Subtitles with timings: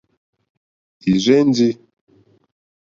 [1.09, 1.71] Ì rzɛ́ndī.